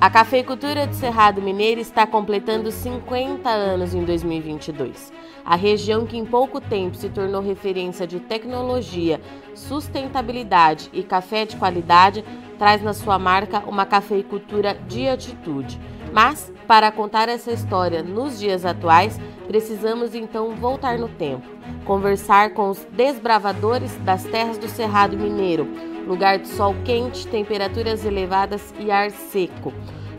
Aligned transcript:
A 0.00 0.08
cafeicultura 0.08 0.86
do 0.86 0.94
Cerrado 0.94 1.42
Mineiro 1.42 1.80
está 1.80 2.06
completando 2.06 2.70
50 2.70 3.50
anos 3.50 3.94
em 3.94 4.04
2022. 4.04 5.12
A 5.44 5.56
região 5.56 6.06
que 6.06 6.16
em 6.16 6.24
pouco 6.24 6.60
tempo 6.60 6.96
se 6.96 7.08
tornou 7.08 7.42
referência 7.42 8.06
de 8.06 8.20
tecnologia, 8.20 9.20
sustentabilidade 9.56 10.88
e 10.92 11.02
café 11.02 11.44
de 11.44 11.56
qualidade 11.56 12.24
traz 12.56 12.80
na 12.80 12.94
sua 12.94 13.18
marca 13.18 13.58
uma 13.66 13.84
cafeicultura 13.84 14.78
de 14.86 15.08
atitude. 15.08 15.80
Mas, 16.12 16.52
para 16.68 16.92
contar 16.92 17.28
essa 17.28 17.50
história 17.50 18.00
nos 18.00 18.38
dias 18.38 18.64
atuais, 18.64 19.18
precisamos 19.48 20.14
então 20.14 20.54
voltar 20.54 20.98
no 20.98 21.08
tempo, 21.08 21.48
conversar 21.86 22.50
com 22.50 22.68
os 22.68 22.86
desbravadores 22.92 23.96
das 24.04 24.22
terras 24.24 24.58
do 24.58 24.68
Cerrado 24.68 25.16
Mineiro, 25.16 25.66
lugar 26.06 26.38
de 26.38 26.48
sol 26.48 26.76
quente, 26.84 27.26
temperaturas 27.26 28.04
elevadas 28.04 28.74
e 28.78 28.90
ar 28.90 29.10
seco. 29.10 29.72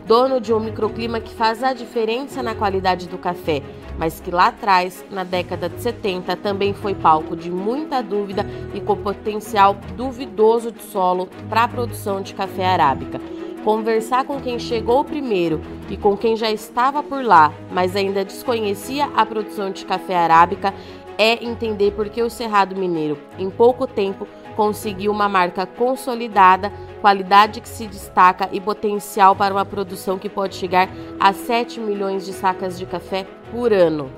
Dono 0.04 0.40
de 0.40 0.52
um 0.52 0.58
microclima 0.58 1.20
que 1.20 1.32
faz 1.32 1.62
a 1.62 1.72
diferença 1.72 2.42
na 2.42 2.56
qualidade 2.56 3.08
do 3.08 3.16
café, 3.16 3.62
mas 3.96 4.18
que 4.18 4.32
lá 4.32 4.48
atrás, 4.48 5.04
na 5.08 5.22
década 5.22 5.68
de 5.68 5.80
70, 5.80 6.34
também 6.36 6.74
foi 6.74 6.96
palco 6.96 7.36
de 7.36 7.48
muita 7.48 8.02
dúvida 8.02 8.44
e 8.74 8.80
com 8.80 8.96
potencial 8.96 9.76
duvidoso 9.96 10.72
de 10.72 10.82
solo 10.82 11.28
para 11.48 11.62
a 11.62 11.68
produção 11.68 12.20
de 12.20 12.34
café 12.34 12.66
arábica. 12.66 13.20
Conversar 13.64 14.24
com 14.24 14.40
quem 14.40 14.58
chegou 14.58 15.04
primeiro 15.04 15.60
e 15.90 15.96
com 15.96 16.16
quem 16.16 16.34
já 16.34 16.50
estava 16.50 17.02
por 17.02 17.22
lá, 17.22 17.52
mas 17.70 17.94
ainda 17.94 18.24
desconhecia 18.24 19.04
a 19.14 19.26
produção 19.26 19.70
de 19.70 19.84
café 19.84 20.16
arábica, 20.16 20.72
é 21.18 21.44
entender 21.44 21.92
por 21.92 22.08
que 22.08 22.22
o 22.22 22.30
Cerrado 22.30 22.74
Mineiro, 22.74 23.18
em 23.38 23.50
pouco 23.50 23.86
tempo, 23.86 24.26
conseguiu 24.56 25.12
uma 25.12 25.28
marca 25.28 25.66
consolidada, 25.66 26.72
qualidade 27.02 27.60
que 27.60 27.68
se 27.68 27.86
destaca 27.86 28.48
e 28.50 28.58
potencial 28.58 29.36
para 29.36 29.52
uma 29.52 29.66
produção 29.66 30.18
que 30.18 30.30
pode 30.30 30.54
chegar 30.54 30.88
a 31.18 31.34
7 31.34 31.80
milhões 31.80 32.24
de 32.24 32.32
sacas 32.32 32.78
de 32.78 32.86
café 32.86 33.26
por 33.52 33.74
ano. 33.74 34.10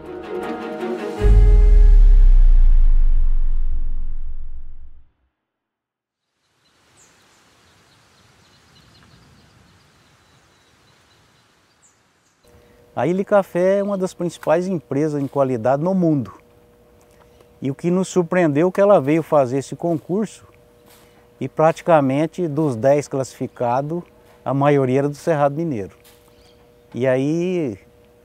A 12.95 13.07
Ilha 13.07 13.25
Café 13.25 13.79
é 13.79 13.83
uma 13.83 13.97
das 13.97 14.13
principais 14.13 14.69
empresas 14.69 15.23
em 15.23 15.27
qualidade 15.27 15.83
no 15.83 15.95
mundo. 15.95 16.33
E 17.61 17.71
o 17.71 17.75
que 17.75 17.91
nos 17.91 18.09
surpreendeu 18.09 18.69
é 18.69 18.71
que 18.71 18.81
ela 18.81 19.01
veio 19.01 19.23
fazer 19.23 19.59
esse 19.59 19.75
concurso 19.75 20.47
e 21.41 21.49
praticamente 21.49 22.47
dos 22.47 22.77
10 22.77 23.09
classificados, 23.09 24.03
a 24.45 24.53
maioria 24.53 25.01
era 25.01 25.09
do 25.09 25.15
Cerrado 25.15 25.55
Mineiro. 25.55 25.97
E 26.95 27.07
aí 27.07 27.79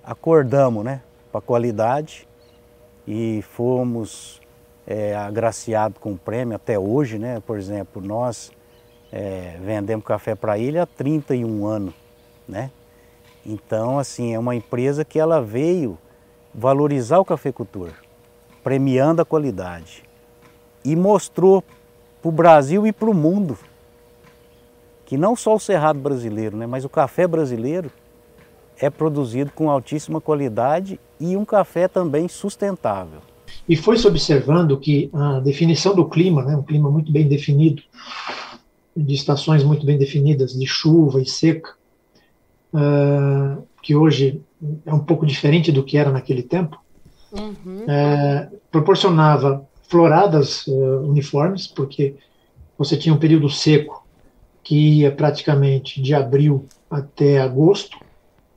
acordamos 0.04 0.84
né, 0.84 1.02
para 1.32 1.40
a 1.40 1.42
qualidade 1.42 2.28
e 3.08 3.42
fomos 3.44 4.42
é, 4.86 5.16
agraciados 5.16 5.98
com 6.00 6.12
o 6.12 6.18
prêmio 6.18 6.56
até 6.56 6.78
hoje. 6.78 7.18
Né? 7.18 7.40
Por 7.40 7.58
exemplo, 7.58 8.02
nós 8.02 8.52
é, 9.12 9.58
vendemos 9.64 10.06
café 10.06 10.36
para 10.36 10.54
a 10.54 10.58
ilha 10.58 10.84
há 10.84 10.86
31 10.86 11.66
anos. 11.66 11.94
Né? 12.48 12.70
Então, 13.48 13.98
assim, 13.98 14.34
é 14.34 14.40
uma 14.40 14.56
empresa 14.56 15.06
que 15.06 15.18
ela 15.18 15.42
veio 15.42 15.98
valorizar 16.54 17.18
o 17.20 17.26
cafeicultor 17.26 17.92
premiando 18.62 19.22
a 19.22 19.26
qualidade. 19.26 20.04
E 20.84 20.94
mostrou 20.94 21.64
para 22.22 22.28
o 22.28 22.32
Brasil 22.32 22.86
e 22.86 22.92
para 22.92 23.10
o 23.10 23.14
mundo 23.14 23.58
que 25.06 25.18
não 25.18 25.38
só 25.38 25.56
o 25.56 25.60
cerrado 25.60 25.98
brasileiro, 25.98 26.58
né, 26.58 26.68
mas 26.68 26.84
o 26.84 26.90
café 26.90 27.26
brasileiro 27.26 27.90
é 28.78 28.90
produzido 28.90 29.52
com 29.56 29.72
altíssima 29.72 30.20
qualidade 30.20 31.00
e 31.18 31.38
um 31.38 31.46
café 31.46 31.88
também 31.88 32.28
sustentável. 32.28 33.22
E 33.70 33.78
foi 33.78 33.98
se 33.98 34.06
observando 34.06 34.78
que 34.78 35.10
a 35.14 35.40
definição 35.40 35.96
do 35.96 36.10
clima, 36.10 36.44
né, 36.44 36.58
um 36.58 36.64
clima 36.64 36.92
muito 36.92 37.10
bem 37.10 37.26
definido, 37.26 37.82
de 38.96 39.14
estações 39.14 39.64
muito 39.64 39.86
bem 39.86 39.98
definidas, 39.98 40.54
de 40.54 40.68
chuva 40.68 41.22
e 41.22 41.26
seca, 41.26 41.77
uh, 42.74 43.64
que 43.82 43.96
hoje 43.96 44.42
é 44.86 44.94
um 44.94 45.00
pouco 45.00 45.26
diferente 45.26 45.72
do 45.72 45.84
que 45.84 45.98
era 45.98 46.12
naquele 46.12 46.44
tempo, 46.44 46.78
uhum. 47.32 47.86
é, 47.88 48.50
proporcionava 48.72 49.66
floradas 49.90 50.66
uh, 50.68 51.02
uniformes, 51.02 51.68
porque 51.68 52.16
você 52.78 52.98
tinha 52.98 53.14
um 53.14 53.20
período 53.20 53.50
seco 53.50 54.06
que 54.64 55.00
ia 55.00 55.12
praticamente 55.12 56.02
de 56.02 56.14
abril 56.14 56.66
até 56.90 57.40
agosto, 57.40 57.98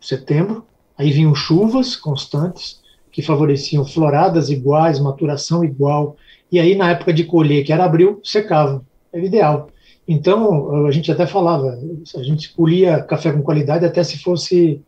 setembro, 0.01 0.65
aí 0.99 1.13
vinham 1.13 1.35
chuvas 1.35 1.95
constantes 1.95 2.81
que 3.13 3.23
favoreciam 3.23 3.85
floradas 3.85 4.51
iguais, 4.51 4.99
maturação 4.99 5.65
igual, 5.65 6.17
e 6.51 6.59
aí 6.59 6.75
na 6.75 6.91
época 6.91 7.13
de 7.13 7.25
colher, 7.25 7.65
que 7.65 7.73
era 7.73 7.85
abril, 7.85 8.21
secava, 8.25 8.83
era 9.13 9.25
ideal. 9.25 9.69
Então, 10.13 10.87
a 10.87 10.91
gente 10.91 11.13
até 11.13 11.25
falava, 11.27 11.79
a 12.17 12.23
gente 12.23 12.53
colhia 12.53 13.01
café 13.03 13.33
com 13.33 13.43
qualidade 13.43 13.87
até 13.87 14.03
se 14.03 14.19
fosse 14.19 14.83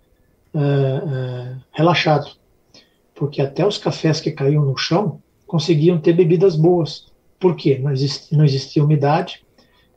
uh, 0.52 0.58
uh, 0.58 1.60
relaxado 1.72 2.42
porque 3.22 3.40
até 3.40 3.64
os 3.64 3.78
cafés 3.78 4.20
que 4.20 4.32
caíam 4.32 4.64
no 4.64 4.76
chão 4.76 5.20
conseguiam 5.46 5.96
ter 5.96 6.12
bebidas 6.12 6.56
boas. 6.56 7.06
Por 7.38 7.54
quê? 7.54 7.78
Não 7.78 7.92
existia, 7.92 8.36
não 8.36 8.44
existia 8.44 8.82
umidade. 8.82 9.44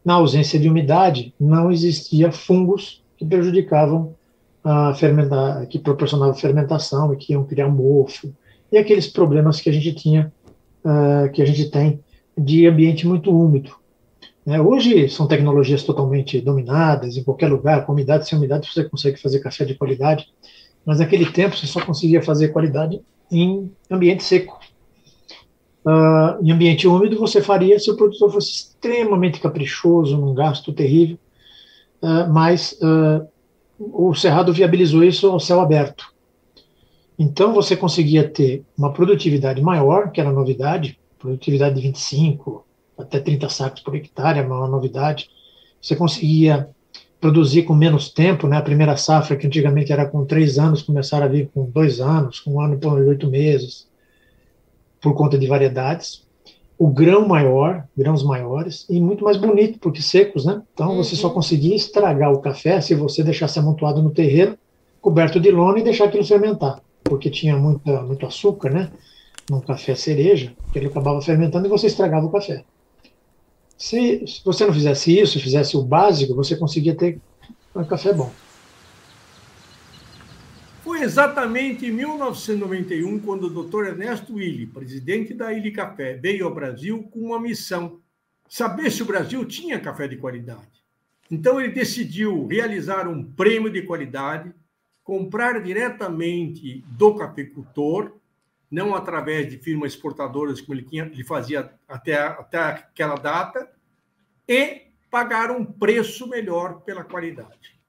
Na 0.05 0.13
ausência 0.13 0.59
de 0.59 0.69
umidade, 0.69 1.33
não 1.39 1.71
existia 1.71 2.31
fungos 2.31 3.03
que 3.17 3.25
prejudicavam 3.25 4.13
a 4.63 4.93
fermentar, 4.93 5.65
que 5.65 5.79
proporcionavam 5.79 6.35
fermentação 6.35 7.11
e 7.15 7.17
que 7.17 7.33
iam 7.33 7.43
criar 7.43 7.67
mofo 7.67 8.31
e 8.71 8.77
aqueles 8.77 9.07
problemas 9.07 9.59
que 9.59 9.71
a 9.71 9.73
gente 9.73 9.93
tinha, 9.93 10.31
uh, 10.83 11.31
que 11.31 11.41
a 11.41 11.45
gente 11.45 11.71
tem 11.71 11.99
de 12.37 12.67
ambiente 12.67 13.07
muito 13.07 13.35
úmido. 13.35 13.71
Né? 14.45 14.61
Hoje 14.61 15.09
são 15.09 15.27
tecnologias 15.27 15.83
totalmente 15.83 16.39
dominadas, 16.39 17.17
em 17.17 17.23
qualquer 17.23 17.47
lugar, 17.49 17.85
com 17.85 17.93
umidade, 17.93 18.27
sem 18.27 18.37
umidade, 18.37 18.71
você 18.71 18.83
consegue 18.83 19.17
fazer 19.17 19.39
café 19.39 19.65
de 19.65 19.73
qualidade, 19.73 20.27
mas 20.85 20.99
naquele 20.99 21.25
tempo 21.25 21.57
você 21.57 21.65
só 21.65 21.83
conseguia 21.83 22.21
fazer 22.21 22.49
qualidade 22.49 23.01
em 23.31 23.71
ambiente 23.89 24.23
seco. 24.23 24.59
Uh, 25.83 26.43
em 26.43 26.51
ambiente 26.51 26.87
úmido, 26.87 27.17
você 27.17 27.41
faria 27.41 27.79
se 27.79 27.89
o 27.89 27.97
produtor 27.97 28.31
fosse 28.31 28.51
extremamente 28.51 29.39
caprichoso, 29.39 30.17
num 30.17 30.33
gasto 30.33 30.73
terrível, 30.73 31.17
uh, 32.01 32.31
mas 32.31 32.77
uh, 32.81 33.27
o 33.79 34.13
Cerrado 34.13 34.53
viabilizou 34.53 35.03
isso 35.03 35.27
ao 35.27 35.39
céu 35.39 35.59
aberto. 35.59 36.13
Então, 37.17 37.53
você 37.53 37.75
conseguia 37.75 38.27
ter 38.27 38.63
uma 38.77 38.91
produtividade 38.91 39.61
maior, 39.61 40.11
que 40.11 40.19
era 40.19 40.31
novidade, 40.31 40.99
produtividade 41.17 41.75
de 41.75 41.81
25 41.81 42.65
até 42.97 43.19
30 43.19 43.49
sacos 43.49 43.81
por 43.81 43.95
hectare, 43.95 44.39
é 44.39 44.41
uma 44.41 44.67
novidade. 44.67 45.29
Você 45.81 45.95
conseguia 45.95 46.69
produzir 47.19 47.63
com 47.63 47.73
menos 47.73 48.09
tempo, 48.09 48.47
né? 48.47 48.57
A 48.57 48.61
primeira 48.61 48.95
safra, 48.97 49.35
que 49.35 49.47
antigamente 49.47 49.91
era 49.91 50.05
com 50.05 50.25
três 50.25 50.59
anos, 50.59 50.83
começaram 50.83 51.25
a 51.25 51.29
vir 51.29 51.49
com 51.53 51.69
dois 51.69 51.99
anos, 51.99 52.39
com 52.39 52.53
um 52.53 52.61
ano 52.61 52.77
por 52.77 52.99
oito 52.99 53.27
meses, 53.27 53.87
por 55.01 55.13
conta 55.15 55.37
de 55.37 55.47
variedades. 55.47 56.23
O 56.77 56.87
grão 56.87 57.27
maior, 57.27 57.83
grãos 57.97 58.21
maiores, 58.21 58.85
e 58.89 58.99
muito 58.99 59.23
mais 59.23 59.37
bonito, 59.37 59.79
porque 59.79 60.01
secos, 60.01 60.45
né? 60.45 60.61
Então 60.73 60.91
uhum. 60.91 60.97
você 60.97 61.15
só 61.15 61.29
uhum. 61.29 61.35
conseguia 61.35 61.75
estragar 61.75 62.31
o 62.31 62.39
café 62.39 62.81
se 62.81 62.93
você 62.93 63.23
deixasse 63.23 63.57
amontoado 63.57 64.01
no 64.01 64.11
terreiro, 64.11 64.57
coberto 65.01 65.39
de 65.39 65.49
lona 65.51 65.79
e 65.79 65.83
deixar 65.83 66.05
aquilo 66.05 66.25
fermentar, 66.25 66.81
porque 67.03 67.29
tinha 67.29 67.55
muita, 67.55 68.01
muito 68.01 68.25
açúcar, 68.25 68.71
né? 68.71 68.91
Num 69.49 69.61
café 69.61 69.95
cereja, 69.95 70.53
que 70.73 70.79
ele 70.79 70.87
acabava 70.87 71.21
fermentando 71.21 71.65
e 71.67 71.69
você 71.69 71.87
estragava 71.87 72.25
o 72.25 72.31
café. 72.31 72.63
Se, 73.77 74.25
se 74.25 74.43
você 74.43 74.65
não 74.65 74.73
fizesse 74.73 75.17
isso, 75.19 75.39
fizesse 75.39 75.75
o 75.75 75.83
básico, 75.83 76.33
você 76.33 76.55
conseguia 76.55 76.95
ter 76.95 77.19
um 77.75 77.83
café 77.83 78.13
bom. 78.13 78.31
Foi 80.81 81.01
exatamente 81.01 81.87
em 81.87 81.91
1991 81.91 83.19
quando 83.19 83.45
o 83.45 83.63
Dr. 83.63 83.87
Ernesto 83.87 84.35
Willi, 84.35 84.67
presidente 84.67 85.33
da 85.33 85.51
Ilha 85.51 85.73
Café, 85.73 86.13
veio 86.13 86.45
ao 86.45 86.53
Brasil 86.53 87.03
com 87.11 87.19
uma 87.21 87.39
missão: 87.39 87.99
saber 88.47 88.91
se 88.91 89.01
o 89.01 89.05
Brasil 89.05 89.43
tinha 89.45 89.79
café 89.79 90.07
de 90.07 90.15
qualidade. 90.15 90.85
Então 91.29 91.59
ele 91.59 91.73
decidiu 91.73 92.45
realizar 92.45 93.07
um 93.07 93.23
prêmio 93.23 93.71
de 93.71 93.81
qualidade, 93.81 94.53
comprar 95.03 95.61
diretamente 95.61 96.83
do 96.87 97.15
cafeicultor 97.15 98.13
não 98.75 98.93
através 98.93 99.49
de 99.49 99.57
firmas 99.57 99.93
exportadoras, 99.93 100.59
como 100.59 100.77
ele, 100.77 100.85
tinha, 100.85 101.05
ele 101.05 101.23
fazia 101.23 101.73
até, 101.87 102.17
até 102.17 102.57
aquela 102.57 103.15
data, 103.15 103.71
e 104.45 104.87
pagar 105.09 105.49
um 105.49 105.63
preço 105.63 106.27
melhor 106.27 106.81
pela 106.81 107.05
qualidade. 107.05 107.79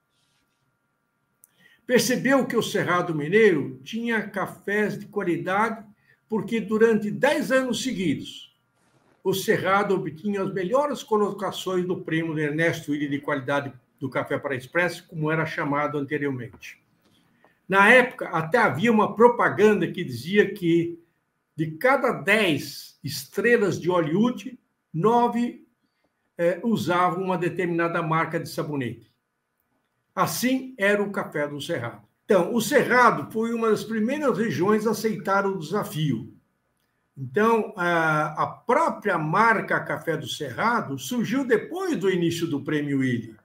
Percebeu 1.85 2.45
que 2.45 2.55
o 2.55 2.63
Cerrado 2.63 3.13
Mineiro 3.13 3.81
tinha 3.83 4.29
cafés 4.29 4.97
de 4.97 5.07
qualidade, 5.07 5.85
porque 6.29 6.61
durante 6.61 7.11
dez 7.11 7.51
anos 7.51 7.83
seguidos, 7.83 8.55
o 9.21 9.33
Cerrado 9.33 9.93
obtinha 9.93 10.41
as 10.41 10.53
melhores 10.53 11.03
colocações 11.03 11.85
do 11.85 12.01
prêmio 12.01 12.39
Ernesto 12.39 12.93
Willi 12.93 13.09
de 13.09 13.19
qualidade 13.19 13.73
do 13.99 14.09
café 14.09 14.37
para 14.39 14.55
expresso, 14.55 15.05
como 15.05 15.29
era 15.29 15.45
chamado 15.45 15.97
anteriormente. 15.97 16.81
Na 17.67 17.89
época, 17.89 18.29
até 18.29 18.57
havia 18.57 18.91
uma 18.91 19.15
propaganda 19.15 19.91
que 19.91 20.03
dizia 20.03 20.53
que 20.53 20.99
de 21.55 21.71
cada 21.71 22.11
10 22.11 22.99
estrelas 23.03 23.79
de 23.79 23.89
Hollywood, 23.89 24.57
nove 24.93 25.65
é, 26.37 26.59
usavam 26.63 27.23
uma 27.23 27.37
determinada 27.37 28.01
marca 28.01 28.39
de 28.39 28.47
sabonete. 28.47 29.11
Assim 30.15 30.75
era 30.77 31.01
o 31.01 31.11
café 31.11 31.47
do 31.47 31.59
Cerrado. 31.59 32.07
Então, 32.25 32.53
o 32.53 32.61
Cerrado 32.61 33.31
foi 33.31 33.53
uma 33.53 33.69
das 33.69 33.83
primeiras 33.83 34.37
regiões 34.37 34.85
a 34.85 34.91
aceitar 34.91 35.45
o 35.45 35.57
desafio. 35.57 36.33
Então, 37.17 37.73
a, 37.75 38.45
própria 38.45 39.17
marca 39.17 39.79
Café 39.79 40.15
do 40.15 40.27
Cerrado 40.27 40.99
surgiu 40.99 41.43
depois 41.43 41.97
do 41.97 42.11
início 42.11 42.45
do 42.45 42.61
Prêmio 42.61 42.99
Willy. 42.99 43.35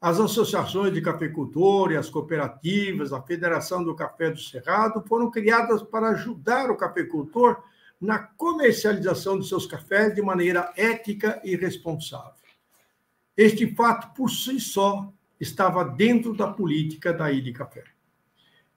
As 0.00 0.18
associações 0.18 0.94
de 0.94 1.02
cafeicultores, 1.02 1.98
as 1.98 2.08
cooperativas, 2.08 3.12
a 3.12 3.20
Federação 3.20 3.84
do 3.84 3.94
Café 3.94 4.30
do 4.30 4.38
Cerrado 4.40 5.04
foram 5.06 5.30
criadas 5.30 5.82
para 5.82 6.08
ajudar 6.10 6.70
o 6.70 6.76
cafeicultor 6.76 7.62
na 8.00 8.18
comercialização 8.18 9.38
de 9.38 9.46
seus 9.46 9.66
cafés 9.66 10.14
de 10.14 10.22
maneira 10.22 10.72
ética 10.74 11.38
e 11.44 11.54
responsável. 11.54 12.32
Este 13.36 13.66
fato, 13.74 14.14
por 14.14 14.30
si 14.30 14.58
só, 14.58 15.12
estava 15.38 15.84
dentro 15.84 16.34
da 16.34 16.48
política 16.48 17.12
da 17.12 17.30
Ilha 17.30 17.52
Café. 17.52 17.84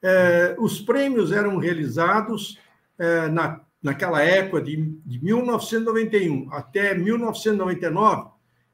É, 0.02 0.56
os 0.60 0.82
prêmios 0.82 1.32
eram 1.32 1.58
realizados 1.58 2.60
é, 3.00 3.30
na, 3.30 3.62
naquela 3.82 4.22
época, 4.22 4.62
de, 4.62 4.76
de 5.06 5.24
1991 5.24 6.50
até 6.52 6.94
1999, 6.94 8.30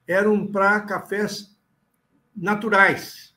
eram 0.08 0.48
para 0.48 0.80
cafés 0.82 1.49
naturais. 2.40 3.36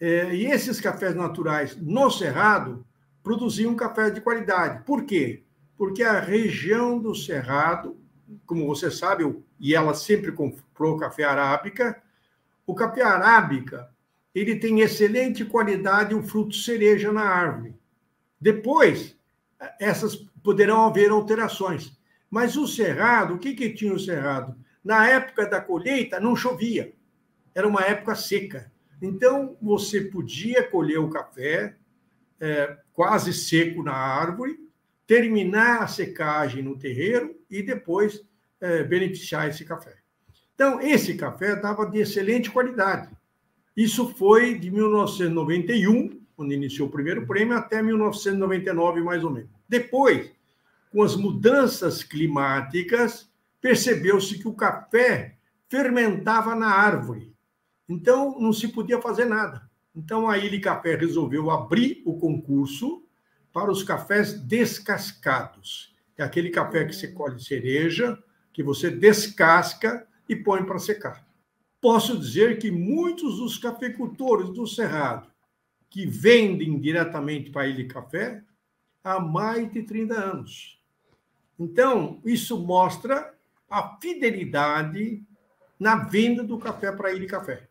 É, 0.00 0.34
e 0.34 0.46
esses 0.46 0.80
cafés 0.80 1.14
naturais 1.14 1.76
no 1.76 2.10
Cerrado 2.10 2.84
produziam 3.22 3.76
café 3.76 4.10
de 4.10 4.20
qualidade. 4.20 4.82
Por 4.84 5.04
quê? 5.04 5.44
Porque 5.76 6.02
a 6.02 6.18
região 6.18 6.98
do 6.98 7.14
Cerrado, 7.14 7.96
como 8.46 8.66
você 8.66 8.90
sabe, 8.90 9.24
e 9.60 9.74
ela 9.74 9.94
sempre 9.94 10.32
comprou 10.32 10.96
café 10.96 11.24
arábica, 11.24 12.02
o 12.66 12.74
café 12.74 13.02
arábica 13.02 13.88
ele 14.34 14.56
tem 14.56 14.80
excelente 14.80 15.44
qualidade 15.44 16.14
o 16.14 16.22
fruto 16.22 16.54
cereja 16.54 17.12
na 17.12 17.22
árvore. 17.22 17.74
Depois, 18.40 19.16
essas 19.78 20.16
poderão 20.42 20.86
haver 20.86 21.10
alterações. 21.10 21.92
Mas 22.30 22.56
o 22.56 22.66
cerrado, 22.66 23.34
o 23.34 23.38
que, 23.38 23.54
que 23.54 23.74
tinha 23.74 23.92
o 23.92 24.00
cerrado? 24.00 24.56
Na 24.82 25.06
época 25.06 25.46
da 25.46 25.60
colheita, 25.60 26.18
não 26.18 26.34
chovia 26.34 26.92
era 27.54 27.66
uma 27.66 27.82
época 27.82 28.14
seca. 28.14 28.70
Então, 29.00 29.56
você 29.60 30.00
podia 30.00 30.62
colher 30.62 30.98
o 30.98 31.10
café 31.10 31.76
é, 32.40 32.76
quase 32.92 33.32
seco 33.32 33.82
na 33.82 33.92
árvore, 33.92 34.58
terminar 35.06 35.82
a 35.82 35.86
secagem 35.86 36.62
no 36.62 36.78
terreiro 36.78 37.36
e 37.50 37.62
depois 37.62 38.22
é, 38.60 38.82
beneficiar 38.82 39.48
esse 39.48 39.64
café. 39.64 39.96
Então, 40.54 40.80
esse 40.80 41.14
café 41.14 41.54
estava 41.54 41.84
de 41.86 41.98
excelente 41.98 42.50
qualidade. 42.50 43.10
Isso 43.76 44.14
foi 44.14 44.58
de 44.58 44.70
1991, 44.70 46.20
quando 46.36 46.52
iniciou 46.52 46.88
o 46.88 46.90
primeiro 46.90 47.26
prêmio, 47.26 47.56
até 47.56 47.82
1999, 47.82 49.00
mais 49.00 49.24
ou 49.24 49.30
menos. 49.30 49.50
Depois, 49.68 50.30
com 50.92 51.02
as 51.02 51.16
mudanças 51.16 52.04
climáticas, 52.04 53.28
percebeu-se 53.60 54.38
que 54.38 54.46
o 54.46 54.54
café 54.54 55.36
fermentava 55.68 56.54
na 56.54 56.68
árvore. 56.68 57.31
Então, 57.88 58.38
não 58.38 58.52
se 58.52 58.68
podia 58.68 59.00
fazer 59.00 59.24
nada. 59.24 59.70
Então, 59.94 60.28
a 60.28 60.38
Ilha 60.38 60.60
Café 60.60 60.96
resolveu 60.96 61.50
abrir 61.50 62.02
o 62.06 62.18
concurso 62.18 63.04
para 63.52 63.70
os 63.70 63.82
cafés 63.82 64.40
descascados. 64.40 65.94
É 66.16 66.22
aquele 66.22 66.50
café 66.50 66.84
que 66.84 66.94
você 66.94 67.08
colhe 67.08 67.42
cereja, 67.42 68.18
que 68.52 68.62
você 68.62 68.90
descasca 68.90 70.06
e 70.28 70.34
põe 70.34 70.64
para 70.64 70.78
secar. 70.78 71.26
Posso 71.80 72.18
dizer 72.18 72.58
que 72.58 72.70
muitos 72.70 73.38
dos 73.38 73.58
cafeicultores 73.58 74.50
do 74.50 74.66
Cerrado 74.66 75.30
que 75.90 76.06
vendem 76.06 76.78
diretamente 76.80 77.50
para 77.50 77.62
a 77.62 77.66
Ilha 77.66 77.86
Café 77.86 78.42
há 79.04 79.20
mais 79.20 79.70
de 79.70 79.82
30 79.82 80.14
anos. 80.14 80.80
Então, 81.58 82.20
isso 82.24 82.58
mostra 82.58 83.34
a 83.68 83.98
fidelidade 84.00 85.22
na 85.78 85.96
venda 85.96 86.42
do 86.42 86.58
café 86.58 86.92
para 86.92 87.08
a 87.08 87.12
Ilha 87.12 87.28
Café 87.28 87.68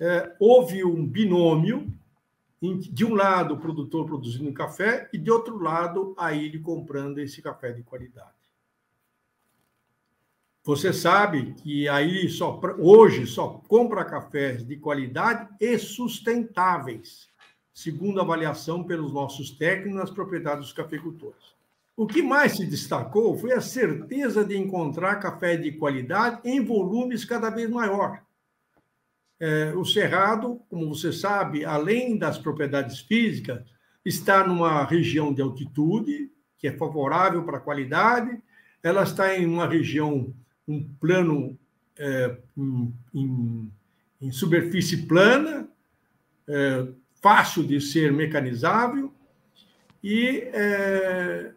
é, 0.00 0.34
houve 0.38 0.84
um 0.84 1.06
binômio, 1.06 1.92
de 2.60 3.04
um 3.04 3.14
lado 3.14 3.54
o 3.54 3.58
produtor 3.58 4.06
produzindo 4.06 4.52
café 4.52 5.08
e 5.12 5.18
de 5.18 5.30
outro 5.30 5.60
lado 5.60 6.14
a 6.16 6.32
ele 6.32 6.60
comprando 6.60 7.18
esse 7.18 7.42
café 7.42 7.72
de 7.72 7.82
qualidade. 7.82 8.30
Você 10.64 10.92
sabe 10.92 11.54
que 11.54 11.88
aí 11.88 12.28
só 12.28 12.60
hoje 12.78 13.26
só 13.26 13.60
compra 13.66 14.04
cafés 14.04 14.64
de 14.64 14.76
qualidade 14.76 15.48
e 15.60 15.76
sustentáveis, 15.76 17.28
segundo 17.74 18.20
a 18.20 18.22
avaliação 18.22 18.84
pelos 18.84 19.12
nossos 19.12 19.50
técnicos 19.50 19.98
nas 19.98 20.10
propriedades 20.10 20.66
dos 20.66 20.72
cafeicultores. 20.72 21.56
O 21.96 22.06
que 22.06 22.22
mais 22.22 22.56
se 22.56 22.64
destacou 22.64 23.36
foi 23.36 23.52
a 23.52 23.60
certeza 23.60 24.44
de 24.44 24.56
encontrar 24.56 25.16
café 25.16 25.56
de 25.56 25.72
qualidade 25.72 26.40
em 26.44 26.64
volumes 26.64 27.24
cada 27.24 27.50
vez 27.50 27.68
maior. 27.68 28.22
É, 29.44 29.74
o 29.74 29.84
Cerrado, 29.84 30.62
como 30.70 30.94
você 30.94 31.12
sabe, 31.12 31.64
além 31.64 32.16
das 32.16 32.38
propriedades 32.38 33.00
físicas, 33.00 33.60
está 34.04 34.46
numa 34.46 34.84
região 34.84 35.34
de 35.34 35.42
altitude, 35.42 36.30
que 36.56 36.68
é 36.68 36.72
favorável 36.76 37.42
para 37.42 37.56
a 37.56 37.60
qualidade, 37.60 38.40
ela 38.84 39.02
está 39.02 39.36
em 39.36 39.44
uma 39.44 39.66
região, 39.66 40.32
um 40.68 40.88
plano 41.00 41.58
é, 41.98 42.38
em, 42.56 42.94
em, 43.12 43.72
em, 44.20 44.30
superfície 44.30 45.08
plana, 45.08 45.68
é, 46.46 46.86
fácil 47.20 47.64
de 47.64 47.80
ser 47.80 48.12
mecanizável, 48.12 49.12
e 50.04 50.38
é, 50.52 51.52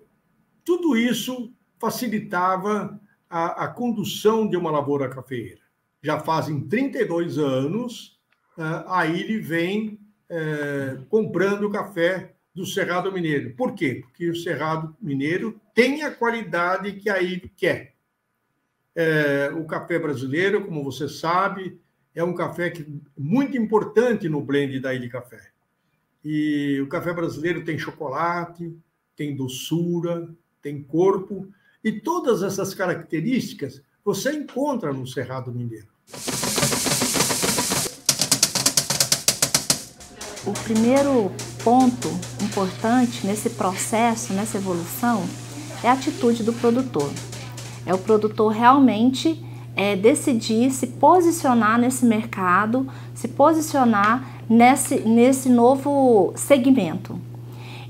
tudo 0.63 0.97
isso 0.97 1.53
facilitava 1.77 2.99
a, 3.29 3.65
a 3.65 3.67
condução 3.67 4.49
de 4.49 4.57
uma 4.57 4.71
lavoura 4.71 5.07
cafeeira 5.07 5.64
já 6.05 6.19
fazem 6.19 6.61
32 6.61 7.39
anos, 7.39 8.19
uh, 8.55 8.87
aí 8.87 9.21
ele 9.21 9.39
vem 9.39 9.99
uh, 10.29 11.03
comprando 11.05 11.71
café 11.71 12.35
do 12.53 12.63
Cerrado 12.63 13.11
Mineiro. 13.11 13.55
Por 13.55 13.73
quê? 13.73 14.03
Porque 14.03 14.29
o 14.29 14.35
Cerrado 14.35 14.95
Mineiro 15.01 15.59
tem 15.73 16.03
a 16.03 16.11
qualidade 16.11 16.93
que 16.93 17.09
a 17.09 17.19
Ilha 17.19 17.49
quer. 17.57 17.95
Uh, 18.95 19.59
o 19.59 19.65
café 19.65 19.97
brasileiro, 19.97 20.63
como 20.63 20.83
você 20.83 21.09
sabe, 21.09 21.81
é 22.13 22.23
um 22.23 22.35
café 22.35 22.69
que, 22.69 22.85
muito 23.17 23.57
importante 23.57 24.29
no 24.29 24.41
blend 24.41 24.79
da 24.79 24.93
Ilha 24.93 25.09
Café. 25.09 25.49
E 26.23 26.79
o 26.81 26.87
café 26.87 27.13
brasileiro 27.13 27.65
tem 27.65 27.79
chocolate, 27.79 28.77
tem 29.15 29.35
doçura, 29.35 30.29
tem 30.61 30.83
corpo, 30.83 31.47
e 31.83 31.91
todas 31.91 32.43
essas 32.43 32.75
características 32.75 33.81
você 34.03 34.31
encontra 34.33 34.93
no 34.93 35.07
Cerrado 35.07 35.51
Mineiro. 35.51 35.94
O 40.45 40.53
primeiro 40.63 41.31
ponto 41.63 42.07
importante 42.41 43.25
nesse 43.25 43.49
processo, 43.49 44.33
nessa 44.33 44.57
evolução, 44.57 45.23
é 45.83 45.89
a 45.89 45.93
atitude 45.93 46.43
do 46.43 46.53
produtor. 46.53 47.11
É 47.85 47.93
o 47.93 47.97
produtor 47.97 48.51
realmente 48.51 49.43
é, 49.75 49.95
decidir 49.95 50.71
se 50.71 50.87
posicionar 50.87 51.79
nesse 51.79 52.05
mercado, 52.05 52.87
se 53.13 53.27
posicionar 53.27 54.43
nesse, 54.49 54.99
nesse 54.99 55.49
novo 55.49 56.33
segmento 56.35 57.19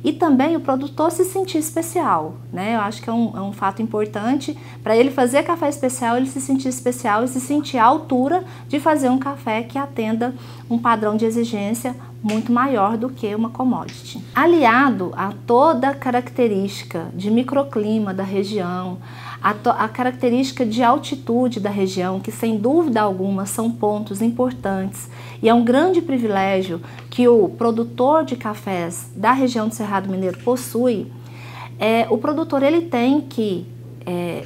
e 0.06 0.14
também 0.14 0.56
o 0.56 0.60
produtor 0.60 1.12
se 1.12 1.26
sentir 1.26 1.58
especial, 1.58 2.36
né? 2.54 2.76
Eu 2.76 2.82
acho 2.82 3.02
que 3.02 3.10
é 3.10 3.14
um, 3.14 3.36
é 3.36 3.42
um 3.42 3.52
fato 3.52 3.82
importante 3.82 4.56
para 4.84 4.96
ele 4.96 5.10
fazer 5.10 5.42
café 5.42 5.68
especial, 5.68 6.16
ele 6.16 6.28
se 6.28 6.40
sentir 6.40 6.70
especial 6.70 7.24
e 7.24 7.28
se 7.28 7.42
sentir 7.42 7.80
à 7.80 7.86
altura 7.86 8.44
de 8.70 8.80
fazer 8.80 9.10
um 9.10 9.18
café 9.18 9.64
que 9.64 9.80
atenda 9.80 10.32
um 10.70 10.78
padrão 10.78 11.18
de 11.18 11.26
exigência 11.26 11.96
muito 12.22 12.52
maior 12.52 12.98
do 12.98 13.10
que 13.10 13.34
uma 13.34 13.50
commodity. 13.50 14.24
Aliado 14.36 15.12
a 15.18 15.34
toda 15.48 15.90
a 15.90 15.96
característica 15.96 17.08
de 17.16 17.32
microclima 17.32 18.14
da 18.14 18.24
região, 18.24 19.00
a, 19.46 19.84
a 19.84 19.88
característica 19.88 20.66
de 20.66 20.82
altitude 20.82 21.60
da 21.60 21.70
região, 21.70 22.20
que 22.20 22.32
sem 22.32 22.58
dúvida 22.58 23.00
alguma 23.00 23.46
são 23.46 23.70
pontos 23.70 24.20
importantes 24.20 25.08
e 25.40 25.48
é 25.48 25.54
um 25.54 25.64
grande 25.64 26.02
privilégio 26.02 26.82
que 27.12 27.28
o 27.28 27.48
produtor 27.50 28.26
de 28.26 28.36
cafés 28.36 29.12
da 29.16 29.34
região 29.34 29.68
do 29.68 29.76
Cerrado 29.76 30.10
Mineiro 30.10 30.40
possui, 30.40 31.12
é, 31.78 32.08
o 32.10 32.18
produtor 32.18 32.64
ele 32.64 32.88
tem 32.88 33.22
que 33.22 33.68
é, 34.04 34.44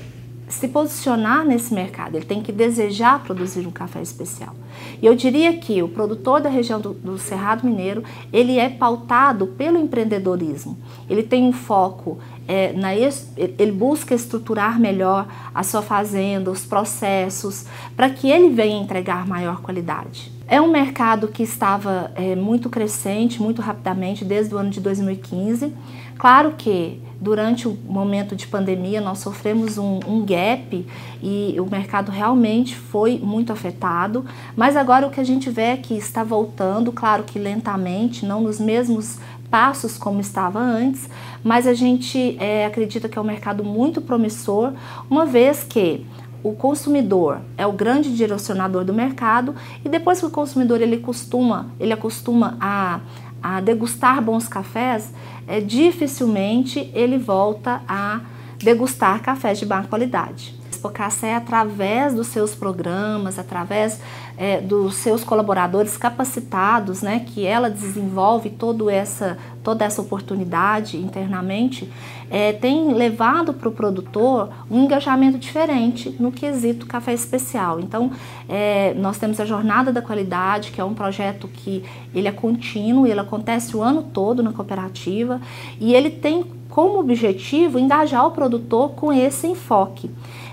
se 0.50 0.68
posicionar 0.68 1.46
nesse 1.46 1.74
mercado, 1.74 2.16
ele 2.16 2.26
tem 2.26 2.42
que 2.42 2.52
desejar 2.52 3.24
produzir 3.24 3.66
um 3.66 3.72
café 3.72 4.02
especial. 4.02 4.54
E 5.02 5.06
eu 5.06 5.16
diria 5.16 5.56
que 5.56 5.82
o 5.82 5.88
produtor 5.88 6.42
da 6.42 6.50
região 6.50 6.80
do, 6.80 6.94
do 6.94 7.18
Cerrado 7.18 7.66
Mineiro, 7.66 8.04
ele 8.34 8.58
é 8.58 8.68
pautado 8.68 9.48
pelo 9.48 9.78
empreendedorismo. 9.78 10.78
Ele 11.10 11.24
tem 11.24 11.46
um 11.46 11.54
foco 11.54 12.18
é, 12.50 12.74
na, 12.74 12.96
ele 12.96 13.72
busca 13.72 14.16
estruturar 14.16 14.80
melhor 14.80 15.28
a 15.54 15.62
sua 15.62 15.84
fazenda, 15.84 16.50
os 16.50 16.66
processos, 16.66 17.68
para 17.96 18.10
que 18.10 18.28
ele 18.28 18.50
venha 18.50 18.82
entregar 18.82 19.28
maior 19.28 19.62
qualidade. 19.62 20.32
É 20.48 20.60
um 20.60 20.72
mercado 20.72 21.28
que 21.28 21.44
estava 21.44 22.12
é, 22.16 22.36
muito 22.36 22.68
crescente, 22.68 23.40
muito 23.40 23.62
rapidamente, 23.62 24.26
desde 24.26 24.56
o 24.56 24.58
ano 24.58 24.72
de 24.72 24.82
2015. 24.82 25.72
Claro 26.18 26.56
que 26.58 27.00
durante 27.22 27.68
o 27.68 27.78
momento 27.88 28.36
de 28.36 28.48
pandemia 28.48 29.00
nós 29.00 29.20
sofremos 29.20 29.78
um, 29.78 30.00
um, 30.08 30.26
gap 30.26 30.88
e 31.22 31.56
o 31.60 31.70
mercado 31.70 32.12
realmente 32.12 32.76
foi 32.76 33.20
muito 33.20 33.54
afetado, 33.54 34.26
mas 34.56 34.76
agora 34.76 35.06
o 35.06 35.12
que 35.12 35.20
a 35.20 35.24
gente 35.24 35.50
vê 35.50 35.64
é 35.64 35.78
que 35.78 35.94
está 35.94 36.24
voltando, 36.24 36.92
claro 36.92 37.24
que 37.24 37.38
lentamente, 37.38 38.26
não 38.26 38.42
nos 38.42 38.60
mesmos 38.60 39.20
passos 39.50 39.98
como 39.98 40.22
estava 40.22 40.60
antes, 40.60 41.10
mas 41.44 41.66
a 41.66 41.74
gente 41.74 42.38
é, 42.40 42.66
acredita 42.66 43.10
que 43.10 43.18
é 43.18 43.22
um 43.22 43.26
mercado 43.26 43.64
muito 43.64 44.02
promissor, 44.02 44.74
uma 45.10 45.26
vez 45.26 45.64
que 45.64 46.06
o 46.44 46.54
consumidor 46.54 47.42
é 47.58 47.68
o 47.68 47.72
grande 47.72 48.16
direcionador 48.16 48.86
do 48.86 48.94
mercado 48.94 49.56
e 49.84 49.90
depois 49.90 50.20
que 50.20 50.26
o 50.26 50.30
consumidor 50.30 50.82
ele 50.82 50.98
costuma, 50.98 51.68
ele 51.80 51.92
acostuma 51.92 52.58
a, 52.62 53.02
a 53.42 53.60
degustar 53.60 54.22
bons 54.22 54.48
cafés, 54.48 55.14
é, 55.48 55.60
dificilmente 55.60 56.90
ele 56.94 57.18
volta 57.18 57.82
a 57.88 58.22
degustar 58.58 59.22
cafés 59.22 59.60
de 59.60 59.66
má 59.66 59.84
qualidade. 59.84 60.59
Expo 60.80 60.90
Café, 60.90 61.36
através 61.36 62.14
dos 62.14 62.28
seus 62.28 62.56
programas, 62.56 63.38
através 63.38 64.00
é, 64.38 64.62
dos 64.62 64.96
seus 64.96 65.26
colaboradores 65.26 65.98
capacitados, 65.98 67.02
né, 67.02 67.26
que 67.26 67.46
ela 67.46 67.70
desenvolve 67.70 68.50
todo 68.50 68.90
essa, 68.90 69.38
toda 69.62 69.84
essa 69.84 70.02
oportunidade 70.02 70.98
internamente, 70.98 71.92
é, 72.32 72.54
tem 72.54 72.94
levado 72.94 73.54
para 73.54 73.68
o 73.68 73.72
produtor 73.72 74.50
um 74.72 74.86
engajamento 74.86 75.38
diferente 75.38 76.16
no 76.18 76.32
quesito 76.32 76.86
café 76.86 77.14
especial. 77.14 77.82
Então, 77.82 78.12
é, 78.48 78.94
nós 78.94 79.18
temos 79.18 79.40
a 79.42 79.46
Jornada 79.46 79.92
da 79.92 80.02
Qualidade, 80.02 80.72
que 80.72 80.80
é 80.80 80.84
um 80.84 80.94
projeto 80.94 81.50
que 81.50 81.84
ele 82.16 82.30
é 82.30 82.32
contínuo, 82.32 83.06
ele 83.06 83.20
acontece 83.20 83.76
o 83.76 83.82
ano 83.82 84.04
todo 84.04 84.42
na 84.42 84.54
cooperativa 84.54 85.42
e 85.80 85.94
ele 85.94 86.10
tem 86.10 86.46
como 86.70 87.00
objetivo 87.00 87.80
engajar 87.80 88.26
o 88.28 88.32
produtor 88.32 88.92
com 88.92 89.12
esse 89.12 89.48
enfoque 89.48 90.10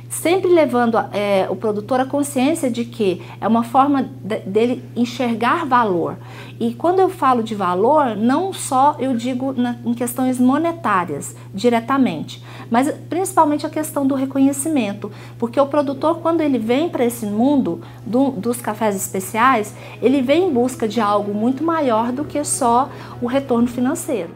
sempre 0.08 0.50
levando 0.50 0.98
é, 1.12 1.46
o 1.50 1.56
produtor 1.56 2.00
à 2.00 2.06
consciência 2.06 2.70
de 2.70 2.84
que 2.84 3.22
é 3.40 3.46
uma 3.46 3.62
forma 3.62 4.08
de, 4.22 4.38
dele 4.40 4.84
enxergar 4.94 5.66
valor. 5.66 6.16
E 6.58 6.72
quando 6.74 7.00
eu 7.00 7.08
falo 7.08 7.42
de 7.42 7.54
valor, 7.54 8.16
não 8.16 8.52
só 8.52 8.96
eu 8.98 9.14
digo 9.14 9.52
na, 9.52 9.76
em 9.84 9.92
questões 9.92 10.40
monetárias 10.40 11.36
diretamente, 11.52 12.42
mas 12.70 12.90
principalmente 13.08 13.66
a 13.66 13.70
questão 13.70 14.06
do 14.06 14.14
reconhecimento, 14.14 15.10
porque 15.38 15.60
o 15.60 15.66
produtor 15.66 16.20
quando 16.20 16.40
ele 16.40 16.58
vem 16.58 16.88
para 16.88 17.04
esse 17.04 17.26
mundo 17.26 17.82
do, 18.04 18.30
dos 18.30 18.60
cafés 18.60 18.96
especiais, 18.96 19.74
ele 20.00 20.22
vem 20.22 20.48
em 20.48 20.52
busca 20.52 20.88
de 20.88 21.00
algo 21.00 21.34
muito 21.34 21.62
maior 21.62 22.10
do 22.10 22.24
que 22.24 22.42
só 22.44 22.88
o 23.20 23.26
retorno 23.26 23.68
financeiro. 23.68 24.30